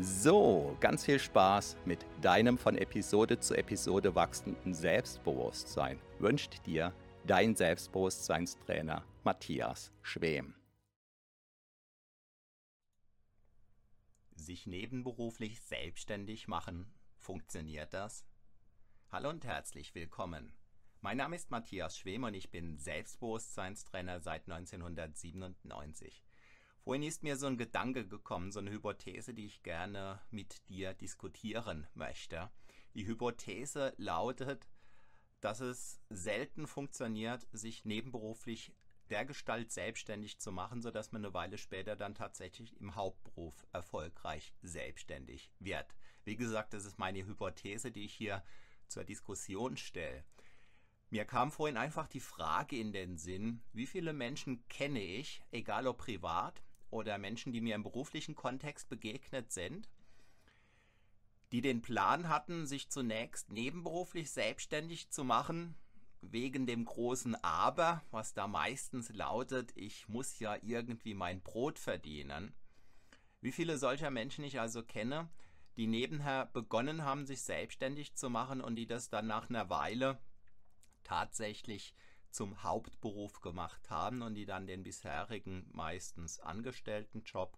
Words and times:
So, 0.00 0.76
ganz 0.80 1.04
viel 1.04 1.20
Spaß 1.20 1.76
mit 1.84 2.04
deinem 2.20 2.58
von 2.58 2.76
Episode 2.76 3.38
zu 3.38 3.54
Episode 3.54 4.16
wachsenden 4.16 4.74
Selbstbewusstsein 4.74 6.00
wünscht 6.18 6.66
dir 6.66 6.92
dein 7.24 7.54
Selbstbewusstseinstrainer 7.54 9.04
Matthias 9.22 9.92
Schwem. 10.02 10.56
Sich 14.34 14.66
nebenberuflich 14.66 15.60
selbstständig 15.60 16.48
machen, 16.48 16.92
funktioniert 17.16 17.94
das? 17.94 18.26
Hallo 19.12 19.30
und 19.30 19.44
herzlich 19.44 19.94
willkommen. 19.94 20.52
Mein 21.02 21.18
Name 21.18 21.36
ist 21.36 21.52
Matthias 21.52 21.96
Schwem 21.96 22.24
und 22.24 22.34
ich 22.34 22.50
bin 22.50 22.78
Selbstbewusstseinstrainer 22.78 24.18
seit 24.18 24.50
1997. 24.50 26.24
Vorhin 26.84 27.02
ist 27.02 27.22
mir 27.22 27.38
so 27.38 27.46
ein 27.46 27.56
Gedanke 27.56 28.06
gekommen, 28.06 28.52
so 28.52 28.60
eine 28.60 28.70
Hypothese, 28.70 29.32
die 29.32 29.46
ich 29.46 29.62
gerne 29.62 30.20
mit 30.30 30.68
dir 30.68 30.92
diskutieren 30.92 31.86
möchte. 31.94 32.50
Die 32.92 33.06
Hypothese 33.06 33.94
lautet, 33.96 34.68
dass 35.40 35.60
es 35.60 36.02
selten 36.10 36.66
funktioniert, 36.66 37.48
sich 37.52 37.86
nebenberuflich 37.86 38.74
dergestalt 39.08 39.72
selbstständig 39.72 40.38
zu 40.40 40.52
machen, 40.52 40.82
sodass 40.82 41.10
man 41.10 41.24
eine 41.24 41.32
Weile 41.32 41.56
später 41.56 41.96
dann 41.96 42.14
tatsächlich 42.14 42.78
im 42.78 42.94
Hauptberuf 42.94 43.66
erfolgreich 43.72 44.52
selbstständig 44.60 45.50
wird. 45.60 45.94
Wie 46.24 46.36
gesagt, 46.36 46.74
das 46.74 46.84
ist 46.84 46.98
meine 46.98 47.24
Hypothese, 47.24 47.92
die 47.92 48.04
ich 48.04 48.14
hier 48.14 48.44
zur 48.88 49.04
Diskussion 49.04 49.78
stelle. 49.78 50.22
Mir 51.08 51.24
kam 51.24 51.50
vorhin 51.50 51.78
einfach 51.78 52.08
die 52.08 52.20
Frage 52.20 52.76
in 52.76 52.92
den 52.92 53.16
Sinn, 53.16 53.62
wie 53.72 53.86
viele 53.86 54.12
Menschen 54.12 54.68
kenne 54.68 55.02
ich, 55.02 55.42
egal 55.50 55.86
ob 55.86 55.96
privat 55.98 56.62
oder 56.94 57.18
Menschen, 57.18 57.52
die 57.52 57.60
mir 57.60 57.74
im 57.74 57.82
beruflichen 57.82 58.34
Kontext 58.34 58.88
begegnet 58.88 59.52
sind, 59.52 59.90
die 61.52 61.60
den 61.60 61.82
Plan 61.82 62.28
hatten, 62.28 62.66
sich 62.66 62.88
zunächst 62.88 63.50
nebenberuflich 63.50 64.30
selbstständig 64.30 65.10
zu 65.10 65.24
machen, 65.24 65.74
wegen 66.20 66.66
dem 66.66 66.84
großen 66.84 67.34
Aber, 67.44 68.02
was 68.10 68.32
da 68.32 68.46
meistens 68.46 69.10
lautet, 69.10 69.72
ich 69.76 70.08
muss 70.08 70.38
ja 70.38 70.56
irgendwie 70.62 71.14
mein 71.14 71.42
Brot 71.42 71.78
verdienen. 71.78 72.54
Wie 73.40 73.52
viele 73.52 73.76
solcher 73.76 74.10
Menschen 74.10 74.44
ich 74.44 74.58
also 74.58 74.82
kenne, 74.82 75.28
die 75.76 75.86
nebenher 75.86 76.46
begonnen 76.46 77.04
haben, 77.04 77.26
sich 77.26 77.42
selbstständig 77.42 78.14
zu 78.14 78.30
machen 78.30 78.60
und 78.60 78.76
die 78.76 78.86
das 78.86 79.10
dann 79.10 79.26
nach 79.26 79.50
einer 79.50 79.68
Weile 79.68 80.18
tatsächlich 81.02 81.94
zum 82.34 82.62
Hauptberuf 82.62 83.40
gemacht 83.40 83.88
haben 83.90 84.22
und 84.22 84.34
die 84.34 84.44
dann 84.44 84.66
den 84.66 84.82
bisherigen 84.82 85.68
meistens 85.72 86.40
Angestelltenjob 86.40 87.56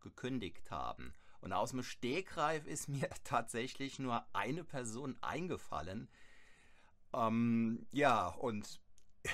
gekündigt 0.00 0.70
haben. 0.70 1.12
Und 1.40 1.52
aus 1.52 1.70
dem 1.70 1.82
Stegreif 1.82 2.66
ist 2.66 2.88
mir 2.88 3.10
tatsächlich 3.24 3.98
nur 3.98 4.24
eine 4.32 4.62
Person 4.62 5.18
eingefallen. 5.20 6.08
Ähm, 7.12 7.86
ja, 7.90 8.28
und 8.28 8.80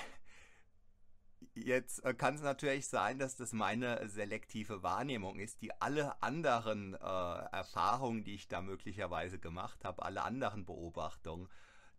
Jetzt 1.53 2.03
äh, 2.03 2.13
kann 2.13 2.35
es 2.35 2.41
natürlich 2.41 2.87
sein, 2.87 3.19
dass 3.19 3.35
das 3.35 3.53
meine 3.53 4.09
selektive 4.09 4.81
Wahrnehmung 4.81 5.39
ist. 5.39 5.61
Die 5.61 5.71
alle 5.81 6.21
anderen 6.23 6.95
äh, 6.95 6.97
Erfahrungen, 6.97 8.23
die 8.23 8.35
ich 8.35 8.47
da 8.47 8.61
möglicherweise 8.61 9.39
gemacht 9.39 9.85
habe, 9.85 10.03
alle 10.03 10.23
anderen 10.23 10.65
Beobachtungen, 10.65 11.47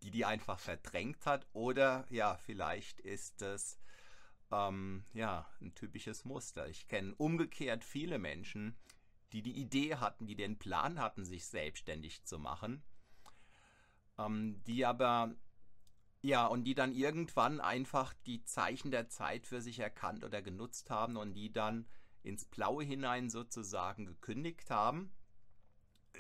die 0.03 0.11
die 0.11 0.25
einfach 0.25 0.59
verdrängt 0.59 1.27
hat 1.27 1.47
oder 1.53 2.07
ja, 2.11 2.37
vielleicht 2.39 3.01
ist 3.01 3.43
es 3.43 3.79
ähm, 4.51 5.05
ja 5.13 5.47
ein 5.61 5.75
typisches 5.75 6.25
Muster. 6.25 6.69
Ich 6.69 6.89
kenne 6.89 7.15
umgekehrt 7.17 7.85
viele 7.85 8.19
Menschen, 8.19 8.77
die 9.33 9.43
die 9.43 9.59
Idee 9.61 9.97
hatten, 9.97 10.27
die 10.27 10.37
den 10.37 10.59
Plan 10.59 10.99
hatten, 10.99 11.25
sich 11.25 11.47
selbstständig 11.47 12.25
zu 12.25 12.39
machen, 12.39 12.83
ähm, 14.19 14.63
die 14.65 14.85
aber 14.85 15.35
ja, 16.23 16.47
und 16.47 16.65
die 16.65 16.75
dann 16.75 16.93
irgendwann 16.93 17.61
einfach 17.61 18.13
die 18.27 18.45
Zeichen 18.45 18.91
der 18.91 19.09
Zeit 19.09 19.47
für 19.47 19.63
sich 19.63 19.79
erkannt 19.79 20.23
oder 20.23 20.43
genutzt 20.43 20.91
haben 20.91 21.17
und 21.17 21.33
die 21.33 21.51
dann 21.51 21.89
ins 22.23 22.45
Blaue 22.45 22.85
hinein 22.85 23.31
sozusagen 23.31 24.05
gekündigt 24.05 24.71
haben 24.71 25.11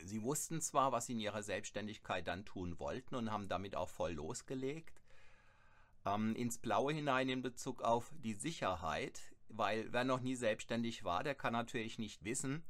Sie 0.04 0.22
wussten 0.22 0.60
zwar, 0.60 0.92
was 0.92 1.06
sie 1.06 1.12
in 1.12 1.20
ihrer 1.20 1.42
Selbstständigkeit 1.42 2.26
dann 2.26 2.44
tun 2.44 2.78
wollten 2.78 3.14
und 3.14 3.30
haben 3.30 3.48
damit 3.48 3.76
auch 3.76 3.88
voll 3.88 4.12
losgelegt, 4.12 5.02
ähm, 6.06 6.34
ins 6.36 6.58
Blaue 6.58 6.92
hinein 6.92 7.28
in 7.28 7.42
Bezug 7.42 7.82
auf 7.82 8.10
die 8.22 8.34
Sicherheit, 8.34 9.20
weil 9.48 9.92
wer 9.92 10.04
noch 10.04 10.20
nie 10.20 10.36
selbstständig 10.36 11.04
war, 11.04 11.22
der 11.22 11.34
kann 11.34 11.52
natürlich 11.52 11.98
nicht 11.98 12.24
wissen, 12.24 12.64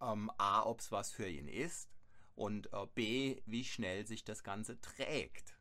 ähm, 0.00 0.30
a, 0.38 0.62
ob 0.62 0.80
es 0.80 0.92
was 0.92 1.10
für 1.10 1.28
ihn 1.28 1.48
ist 1.48 1.90
und 2.36 2.72
äh, 2.72 2.86
b, 2.94 3.42
wie 3.46 3.64
schnell 3.64 4.06
sich 4.06 4.24
das 4.24 4.44
Ganze 4.44 4.80
trägt. 4.80 5.58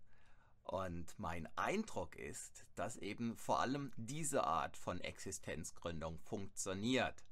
Und 0.64 1.18
mein 1.20 1.48
Eindruck 1.58 2.16
ist, 2.16 2.66
dass 2.76 2.98
eben 2.98 3.36
vor 3.36 3.60
allem 3.60 3.92
diese 3.98 4.46
Art 4.46 4.78
von 4.78 5.02
Existenzgründung 5.02 6.20
funktioniert. 6.20 7.24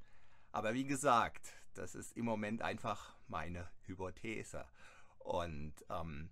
Aber 0.52 0.74
wie 0.74 0.84
gesagt, 0.84 1.54
das 1.74 1.96
ist 1.96 2.16
im 2.18 2.26
Moment 2.26 2.62
einfach 2.62 3.16
meine 3.28 3.70
Hypothese. 3.86 4.66
Und 5.20 5.74
ähm, 5.90 6.30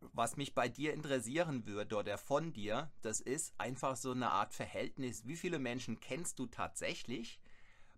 was 0.00 0.36
mich 0.36 0.54
bei 0.54 0.68
dir 0.68 0.94
interessieren 0.94 1.66
würde 1.66 1.96
oder 1.96 2.18
von 2.18 2.52
dir, 2.52 2.90
das 3.02 3.20
ist 3.20 3.54
einfach 3.58 3.96
so 3.96 4.12
eine 4.12 4.30
Art 4.30 4.54
Verhältnis. 4.54 5.26
Wie 5.26 5.36
viele 5.36 5.58
Menschen 5.58 6.00
kennst 6.00 6.38
du 6.38 6.46
tatsächlich, 6.46 7.40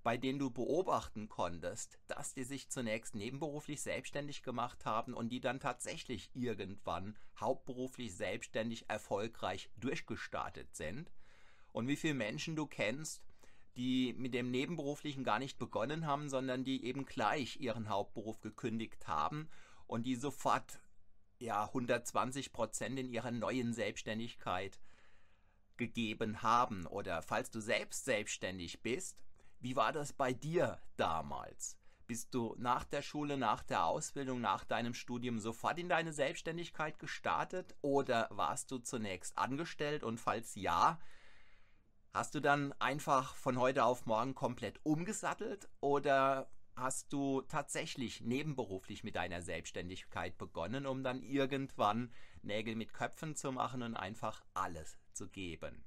bei 0.03 0.17
denen 0.17 0.41
du 0.41 0.51
beobachten 0.51 1.29
konntest, 1.29 1.99
dass 2.09 2.35
die 2.35 2.43
sich 2.43 2.71
zunächst 2.71 3.15
nebenberuflich 3.15 3.81
selbstständig 3.83 4.43
gemacht 4.43 4.85
haben 4.85 5.15
und 5.15 5.29
die 5.29 5.41
dann 5.41 5.61
tatsächlich 5.61 6.31
irgendwann 6.35 7.17
hauptberuflich 7.39 8.17
selbstständig 8.17 8.91
erfolgreich 8.91 9.71
durchgestartet 9.77 10.75
sind? 10.75 11.13
Und 11.71 11.87
wie 11.87 11.97
viele 11.97 12.15
Menschen 12.15 12.57
du 12.57 12.67
kennst, 12.67 13.23
die 13.77 14.13
mit 14.15 14.35
dem 14.35 14.51
Nebenberuflichen 14.51 15.25
gar 15.25 15.39
nicht 15.39 15.59
begonnen 15.59 16.07
haben, 16.07 16.29
sondern 16.29 16.65
die 16.65 16.85
eben 16.85 17.07
gleich 17.07 17.61
ihren 17.61 17.89
Hauptberuf 17.89 18.41
gekündigt 18.41 19.09
haben 19.09 19.49
und 19.87 20.05
die 20.05 20.17
sofort 20.17 20.81
ja 21.39 21.65
120 21.65 22.53
Prozent 22.53 22.99
in 22.99 23.09
ihrer 23.09 23.31
neuen 23.31 23.73
Selbstständigkeit 23.73 24.79
gegeben 25.77 26.43
haben. 26.43 26.87
Oder 26.87 27.23
falls 27.23 27.51
du 27.51 27.61
selbst 27.61 28.05
selbstständig 28.05 28.83
bist, 28.83 29.23
wie 29.61 29.77
war 29.77 29.93
das 29.93 30.13
bei 30.13 30.33
dir 30.33 30.81
damals? 30.97 31.79
Bist 32.07 32.35
du 32.35 32.55
nach 32.59 32.85
der 32.85 33.01
Schule, 33.01 33.39
nach 33.39 33.63
der 33.63 33.85
Ausbildung, 33.87 34.41
nach 34.41 34.65
deinem 34.65 34.93
Studium 34.93 35.39
sofort 35.39 35.79
in 35.79 35.89
deine 35.89 36.13
Selbstständigkeit 36.13 36.99
gestartet 36.99 37.75
oder 37.81 38.29
warst 38.31 38.71
du 38.71 38.79
zunächst 38.79 39.39
angestellt 39.39 40.03
und 40.03 40.19
falls 40.19 40.55
ja, 40.57 40.99
Hast 42.15 42.35
du 42.35 42.41
dann 42.41 42.75
einfach 42.75 43.35
von 43.37 43.59
heute 43.59 43.85
auf 43.85 44.05
morgen 44.05 44.35
komplett 44.35 44.79
umgesattelt 44.83 45.67
oder 45.81 46.51
hast 46.77 47.11
du 47.11 47.41
tatsächlich 47.41 48.21
nebenberuflich 48.21 49.03
mit 49.03 49.17
deiner 49.17 49.41
Selbstständigkeit 49.41 50.37
begonnen, 50.37 50.85
um 50.85 51.03
dann 51.03 51.23
irgendwann 51.23 52.13
Nägel 52.43 52.77
mit 52.77 52.93
Köpfen 52.93 53.35
zu 53.35 53.51
machen 53.51 53.83
und 53.83 53.97
einfach 53.97 54.45
alles 54.53 54.99
zu 55.15 55.27
geben. 55.31 55.87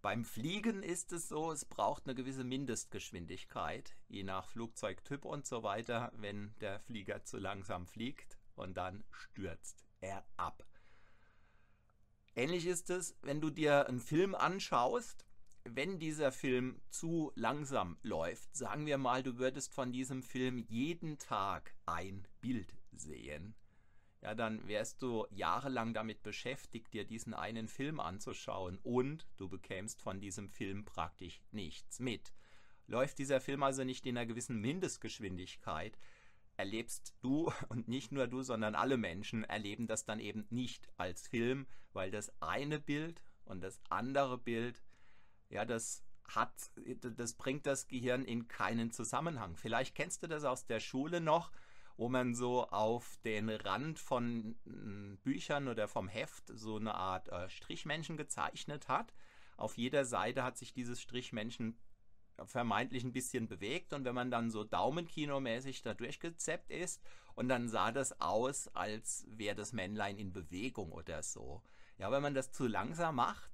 Beim 0.00 0.24
Fliegen 0.24 0.82
ist 0.82 1.12
es 1.12 1.28
so, 1.28 1.52
es 1.52 1.66
braucht 1.66 2.06
eine 2.06 2.14
gewisse 2.14 2.42
Mindestgeschwindigkeit, 2.42 3.94
je 4.08 4.24
nach 4.24 4.48
Flugzeugtyp 4.48 5.26
und 5.26 5.46
so 5.46 5.62
weiter, 5.62 6.10
wenn 6.16 6.54
der 6.62 6.80
Flieger 6.80 7.22
zu 7.22 7.36
langsam 7.36 7.86
fliegt 7.86 8.38
und 8.54 8.78
dann 8.78 9.04
stürzt 9.10 9.84
er 10.00 10.24
ab. 10.38 10.64
Ähnlich 12.34 12.66
ist 12.66 12.90
es, 12.90 13.16
wenn 13.22 13.40
du 13.40 13.50
dir 13.50 13.86
einen 13.86 14.00
Film 14.00 14.34
anschaust 14.34 15.26
wenn 15.64 15.98
dieser 15.98 16.32
Film 16.32 16.80
zu 16.90 17.32
langsam 17.34 17.96
läuft, 18.02 18.54
sagen 18.56 18.86
wir 18.86 18.98
mal, 18.98 19.22
du 19.22 19.38
würdest 19.38 19.74
von 19.74 19.92
diesem 19.92 20.22
Film 20.22 20.58
jeden 20.58 21.18
Tag 21.18 21.74
ein 21.86 22.26
Bild 22.40 22.74
sehen, 22.92 23.54
ja, 24.22 24.34
dann 24.34 24.66
wärst 24.68 25.02
du 25.02 25.26
jahrelang 25.30 25.94
damit 25.94 26.22
beschäftigt, 26.22 26.92
dir 26.92 27.04
diesen 27.04 27.34
einen 27.34 27.68
Film 27.68 27.98
anzuschauen 27.98 28.78
und 28.82 29.26
du 29.36 29.48
bekämst 29.48 30.00
von 30.00 30.20
diesem 30.20 30.48
Film 30.48 30.84
praktisch 30.84 31.40
nichts 31.50 31.98
mit. 31.98 32.32
Läuft 32.86 33.18
dieser 33.18 33.40
Film 33.40 33.62
also 33.62 33.84
nicht 33.84 34.06
in 34.06 34.16
einer 34.16 34.26
gewissen 34.26 34.60
Mindestgeschwindigkeit, 34.60 35.98
erlebst 36.62 37.16
du 37.20 37.52
und 37.68 37.88
nicht 37.88 38.12
nur 38.12 38.28
du, 38.28 38.42
sondern 38.42 38.76
alle 38.76 38.96
Menschen 38.96 39.42
erleben 39.42 39.88
das 39.88 40.04
dann 40.04 40.20
eben 40.20 40.46
nicht 40.50 40.88
als 40.96 41.26
Film, 41.26 41.66
weil 41.92 42.12
das 42.12 42.32
eine 42.40 42.78
Bild 42.78 43.20
und 43.44 43.60
das 43.62 43.80
andere 43.90 44.38
Bild 44.38 44.80
ja, 45.50 45.64
das 45.64 46.02
hat, 46.28 46.54
das 47.02 47.34
bringt 47.34 47.66
das 47.66 47.88
Gehirn 47.88 48.24
in 48.24 48.48
keinen 48.48 48.90
Zusammenhang. 48.90 49.56
Vielleicht 49.56 49.94
kennst 49.94 50.22
du 50.22 50.28
das 50.28 50.44
aus 50.44 50.66
der 50.66 50.80
Schule 50.80 51.20
noch, 51.20 51.50
wo 51.98 52.08
man 52.08 52.34
so 52.34 52.66
auf 52.68 53.18
den 53.24 53.50
Rand 53.50 53.98
von 53.98 54.56
hm, 54.64 55.18
Büchern 55.22 55.68
oder 55.68 55.88
vom 55.88 56.08
Heft 56.08 56.44
so 56.46 56.76
eine 56.76 56.94
Art 56.94 57.28
äh, 57.28 57.50
Strichmännchen 57.50 58.16
gezeichnet 58.16 58.88
hat. 58.88 59.12
Auf 59.58 59.76
jeder 59.76 60.04
Seite 60.06 60.42
hat 60.42 60.56
sich 60.56 60.72
dieses 60.72 61.02
Strichmännchen 61.02 61.76
vermeintlich 62.44 63.04
ein 63.04 63.12
bisschen 63.12 63.48
bewegt 63.48 63.92
und 63.92 64.04
wenn 64.04 64.14
man 64.14 64.30
dann 64.30 64.50
so 64.50 64.64
Daumenkinomäßig 64.64 65.82
da 65.82 65.94
durchgezeppt 65.94 66.70
ist 66.70 67.02
und 67.34 67.48
dann 67.48 67.68
sah 67.68 67.92
das 67.92 68.20
aus, 68.20 68.68
als 68.68 69.24
wäre 69.28 69.56
das 69.56 69.72
Männlein 69.72 70.18
in 70.18 70.32
Bewegung 70.32 70.92
oder 70.92 71.22
so. 71.22 71.62
Ja, 71.98 72.10
wenn 72.10 72.22
man 72.22 72.34
das 72.34 72.52
zu 72.52 72.66
langsam 72.66 73.16
macht, 73.16 73.50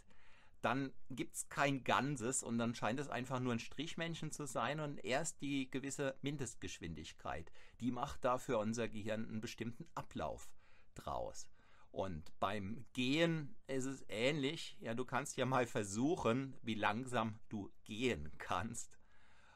dann 0.63 0.93
gibt 1.11 1.37
es 1.37 1.49
kein 1.49 1.85
Ganzes 1.85 2.43
und 2.43 2.59
dann 2.59 2.75
scheint 2.75 2.99
es 2.99 3.09
einfach 3.09 3.41
nur 3.41 3.53
ein 3.53 3.61
Strichmännchen 3.61 4.33
zu 4.33 4.47
sein 4.47 4.81
und 4.81 4.99
erst 5.05 5.41
die 5.41 5.71
gewisse 5.71 6.17
Mindestgeschwindigkeit, 6.23 7.53
die 7.81 7.93
macht 7.93 8.25
da 8.25 8.39
für 8.39 8.59
unser 8.59 8.89
Gehirn 8.89 9.29
einen 9.29 9.41
bestimmten 9.41 9.87
Ablauf 9.95 10.49
draus. 10.95 11.47
Und 11.91 12.31
beim 12.39 12.85
Gehen 12.93 13.57
ist 13.67 13.87
es 13.87 14.05
ähnlich. 14.09 14.77
Ja, 14.81 14.95
du 14.95 15.05
kannst 15.05 15.37
ja 15.37 15.47
mal 15.47 15.67
versuchen, 15.67 16.57
wie 16.63 16.75
langsam 16.75 17.41
du 17.49 17.73
gehen 17.85 18.31
kannst 18.39 18.99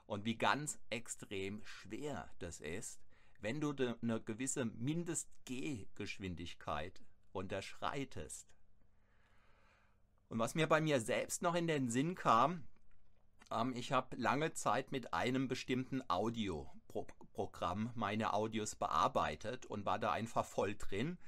und 0.07 0.25
wie 0.25 0.37
ganz 0.37 0.79
extrem 0.91 1.63
schwer 1.65 2.29
das 2.39 2.61
ist, 2.61 3.01
wenn 3.41 3.61
du 3.61 3.75
eine 4.03 4.21
gewisse 4.21 4.65
Mindestgehgeschwindigkeit 4.65 7.03
unterschreitest. 7.33 8.49
Und 10.29 10.39
was 10.39 10.55
mir 10.55 10.67
bei 10.67 10.81
mir 10.81 11.01
selbst 11.01 11.43
noch 11.43 11.55
in 11.55 11.67
den 11.67 11.91
Sinn 11.91 12.15
kam, 12.15 12.67
ähm, 13.51 13.75
ich 13.77 13.93
habe 13.93 14.17
lange 14.17 14.55
Zeit 14.55 14.93
mit 14.93 15.13
einem 15.13 15.49
bestimmten 15.49 16.03
Audioprogramm 16.09 17.91
meine 17.95 18.33
Audios 18.33 18.75
bearbeitet 18.75 19.67
und 19.67 19.85
war 19.85 19.99
da 19.99 20.13
einfach 20.13 20.47
voll 20.47 20.75
drin. 20.75 21.19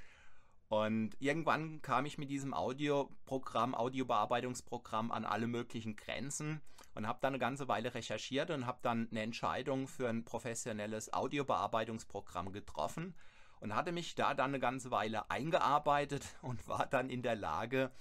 Und 0.75 1.11
irgendwann 1.21 1.83
kam 1.83 2.05
ich 2.05 2.19
mit 2.19 2.31
diesem 2.31 2.53
Audioprogramm, 2.53 3.77
Audiobearbeitungsprogramm 3.77 5.13
an 5.13 5.25
alle 5.25 5.47
möglichen 5.47 5.95
Grenzen 5.95 6.61
und 6.97 7.07
habe 7.07 7.21
dann 7.23 7.35
eine 7.35 7.39
ganze 7.39 7.69
Weile 7.69 7.95
recherchiert 7.95 8.51
und 8.51 8.67
habe 8.67 8.81
dann 8.83 9.07
eine 9.11 9.23
Entscheidung 9.23 9.87
für 9.87 10.09
ein 10.09 10.25
professionelles 10.25 11.13
Audiobearbeitungsprogramm 11.13 12.51
getroffen 12.53 13.15
und 13.61 13.77
hatte 13.77 13.93
mich 13.93 14.17
da 14.17 14.35
dann 14.35 14.51
eine 14.51 14.59
ganze 14.59 14.91
Weile 14.91 15.31
eingearbeitet 15.31 16.25
und 16.43 16.67
war 16.67 16.87
dann 16.87 17.09
in 17.09 17.23
der 17.23 17.37
Lage, 17.37 17.93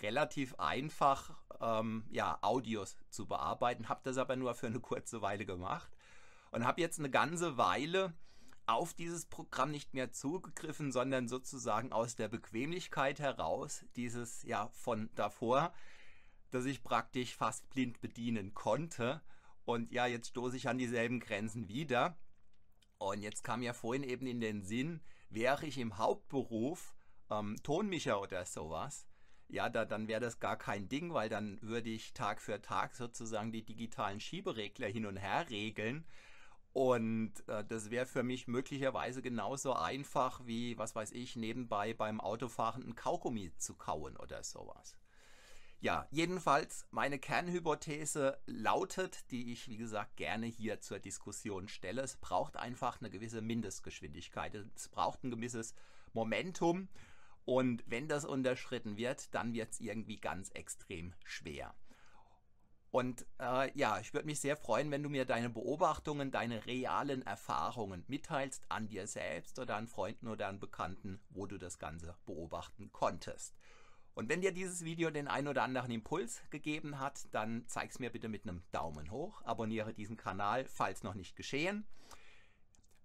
relativ 0.00 0.54
einfach 0.58 1.30
ähm, 1.60 2.04
ja, 2.10 2.38
Audios 2.40 2.96
zu 3.10 3.26
bearbeiten, 3.26 3.90
habe 3.90 4.00
das 4.04 4.16
aber 4.16 4.36
nur 4.36 4.54
für 4.54 4.68
eine 4.68 4.80
kurze 4.80 5.20
Weile 5.20 5.44
gemacht 5.44 5.90
und 6.50 6.64
habe 6.64 6.80
jetzt 6.80 6.98
eine 6.98 7.10
ganze 7.10 7.58
Weile 7.58 8.14
auf 8.66 8.94
dieses 8.94 9.26
Programm 9.26 9.70
nicht 9.70 9.94
mehr 9.94 10.12
zugegriffen, 10.12 10.92
sondern 10.92 11.28
sozusagen 11.28 11.92
aus 11.92 12.16
der 12.16 12.28
Bequemlichkeit 12.28 13.18
heraus, 13.20 13.84
dieses 13.96 14.42
ja 14.44 14.68
von 14.68 15.10
davor, 15.14 15.72
dass 16.50 16.64
ich 16.64 16.82
praktisch 16.82 17.34
fast 17.36 17.68
blind 17.70 18.00
bedienen 18.00 18.54
konnte. 18.54 19.22
Und 19.64 19.92
ja, 19.92 20.06
jetzt 20.06 20.28
stoße 20.28 20.56
ich 20.56 20.68
an 20.68 20.78
dieselben 20.78 21.20
Grenzen 21.20 21.68
wieder. 21.68 22.16
Und 22.98 23.22
jetzt 23.22 23.42
kam 23.42 23.62
ja 23.62 23.72
vorhin 23.72 24.04
eben 24.04 24.26
in 24.26 24.40
den 24.40 24.62
Sinn, 24.62 25.00
wäre 25.28 25.66
ich 25.66 25.78
im 25.78 25.98
Hauptberuf 25.98 26.94
ähm, 27.30 27.56
Tonmischer 27.62 28.20
oder 28.20 28.44
sowas, 28.44 29.06
ja, 29.52 29.68
da, 29.68 29.84
dann 29.84 30.08
wäre 30.08 30.20
das 30.20 30.40
gar 30.40 30.56
kein 30.56 30.88
Ding, 30.88 31.12
weil 31.12 31.28
dann 31.28 31.60
würde 31.60 31.90
ich 31.90 32.14
Tag 32.14 32.40
für 32.40 32.62
Tag 32.62 32.94
sozusagen 32.94 33.52
die 33.52 33.64
digitalen 33.64 34.18
Schieberegler 34.18 34.88
hin 34.88 35.04
und 35.04 35.18
her 35.18 35.48
regeln. 35.50 36.06
Und 36.72 37.32
äh, 37.48 37.64
das 37.64 37.90
wäre 37.90 38.06
für 38.06 38.22
mich 38.22 38.48
möglicherweise 38.48 39.20
genauso 39.20 39.74
einfach 39.74 40.46
wie, 40.46 40.78
was 40.78 40.94
weiß 40.94 41.12
ich, 41.12 41.36
nebenbei 41.36 41.92
beim 41.92 42.20
Autofahren 42.20 42.82
ein 42.82 42.94
Kaugummi 42.94 43.52
zu 43.58 43.74
kauen 43.74 44.16
oder 44.16 44.42
sowas. 44.42 44.96
Ja, 45.80 46.06
jedenfalls 46.10 46.86
meine 46.92 47.18
Kernhypothese 47.18 48.38
lautet, 48.46 49.30
die 49.32 49.52
ich 49.52 49.68
wie 49.68 49.76
gesagt 49.76 50.16
gerne 50.16 50.46
hier 50.46 50.80
zur 50.80 51.00
Diskussion 51.00 51.68
stelle, 51.68 52.02
es 52.02 52.16
braucht 52.16 52.56
einfach 52.56 53.00
eine 53.00 53.10
gewisse 53.10 53.42
Mindestgeschwindigkeit. 53.42 54.54
Es 54.54 54.88
braucht 54.88 55.24
ein 55.24 55.32
gewisses 55.32 55.74
Momentum 56.12 56.88
und 57.44 57.82
wenn 57.86 58.08
das 58.08 58.24
unterschritten 58.24 58.96
wird, 58.96 59.34
dann 59.34 59.52
wird 59.52 59.72
es 59.72 59.80
irgendwie 59.80 60.18
ganz 60.18 60.50
extrem 60.50 61.14
schwer. 61.24 61.74
Und 62.92 63.24
äh, 63.40 63.70
ja, 63.76 63.98
ich 64.00 64.12
würde 64.12 64.26
mich 64.26 64.40
sehr 64.40 64.54
freuen, 64.54 64.90
wenn 64.90 65.02
du 65.02 65.08
mir 65.08 65.24
deine 65.24 65.48
Beobachtungen, 65.48 66.30
deine 66.30 66.66
realen 66.66 67.22
Erfahrungen 67.22 68.04
mitteilst 68.06 68.66
an 68.68 68.86
dir 68.86 69.06
selbst 69.06 69.58
oder 69.58 69.76
an 69.76 69.88
Freunden 69.88 70.28
oder 70.28 70.46
an 70.46 70.60
Bekannten, 70.60 71.18
wo 71.30 71.46
du 71.46 71.56
das 71.56 71.78
Ganze 71.78 72.14
beobachten 72.26 72.92
konntest. 72.92 73.56
Und 74.12 74.28
wenn 74.28 74.42
dir 74.42 74.52
dieses 74.52 74.84
Video 74.84 75.10
den 75.10 75.26
ein 75.26 75.48
oder 75.48 75.62
anderen 75.62 75.90
Impuls 75.90 76.42
gegeben 76.50 77.00
hat, 77.00 77.28
dann 77.32 77.64
zeig 77.66 77.92
es 77.92 77.98
mir 77.98 78.10
bitte 78.10 78.28
mit 78.28 78.42
einem 78.42 78.62
Daumen 78.72 79.10
hoch, 79.10 79.40
abonniere 79.42 79.94
diesen 79.94 80.18
Kanal, 80.18 80.66
falls 80.68 81.02
noch 81.02 81.14
nicht 81.14 81.34
geschehen. 81.34 81.86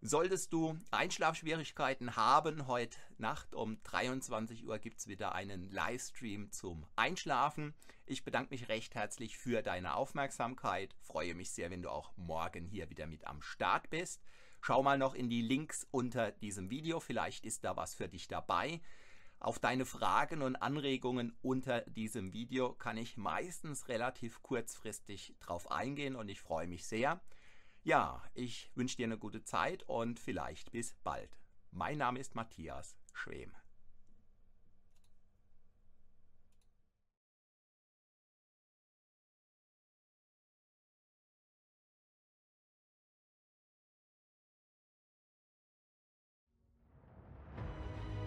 Solltest 0.08 0.54
du 0.54 0.80
Einschlafschwierigkeiten 0.90 2.16
haben, 2.16 2.66
heute 2.68 2.98
Nacht 3.18 3.54
um 3.54 3.84
23 3.84 4.66
Uhr 4.66 4.80
gibt 4.80 5.00
es 5.00 5.08
wieder 5.08 5.36
einen 5.36 5.70
Livestream 5.70 6.50
zum 6.50 6.86
Einschlafen. 6.96 7.74
Ich 8.06 8.24
bedanke 8.24 8.52
mich 8.52 8.70
recht 8.70 8.96
herzlich 8.96 9.38
für 9.38 9.62
deine 9.62 9.96
Aufmerksamkeit. 9.96 10.96
Freue 11.02 11.36
mich 11.36 11.52
sehr, 11.52 11.72
wenn 11.72 11.82
du 11.82 11.90
auch 11.90 12.16
morgen 12.16 12.64
hier 12.64 12.90
wieder 12.90 13.06
mit 13.06 13.28
am 13.28 13.42
Start 13.42 13.90
bist. 13.90 14.24
Schau 14.62 14.82
mal 14.82 14.98
noch 14.98 15.14
in 15.14 15.30
die 15.30 15.42
Links 15.42 15.86
unter 15.92 16.32
diesem 16.32 16.70
Video, 16.70 17.02
vielleicht 17.02 17.46
ist 17.46 17.66
da 17.66 17.76
was 17.76 17.94
für 17.94 18.08
dich 18.08 18.30
dabei. 18.30 18.80
Auf 19.42 19.60
deine 19.60 19.86
Fragen 19.86 20.42
und 20.42 20.56
Anregungen 20.56 21.36
unter 21.42 21.82
diesem 21.82 22.32
Video 22.32 22.72
kann 22.72 22.96
ich 22.96 23.18
meistens 23.18 23.90
relativ 23.90 24.42
kurzfristig 24.42 25.36
drauf 25.42 25.70
eingehen 25.70 26.16
und 26.16 26.30
ich 26.30 26.40
freue 26.40 26.68
mich 26.68 26.86
sehr. 26.86 27.20
Ja, 27.88 28.22
ich 28.34 28.70
wünsche 28.76 28.98
dir 28.98 29.06
eine 29.06 29.18
gute 29.18 29.46
Zeit 29.46 29.84
und 29.84 30.20
vielleicht 30.20 30.74
bis 30.74 30.94
bald. 31.06 31.30
Mein 31.72 32.00
Name 32.00 32.20
ist 32.20 32.36
Matthias 32.36 32.98
Schwem. 33.14 33.54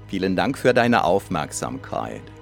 Vielen 0.08 0.36
Dank 0.36 0.56
für 0.56 0.72
deine 0.72 1.04
Aufmerksamkeit. 1.04 2.22